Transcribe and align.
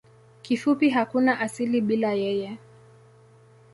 Kifupi 0.41 0.89
hakuna 0.89 1.39
asili 1.39 1.81
bila 1.81 2.13
yeye. 2.13 2.57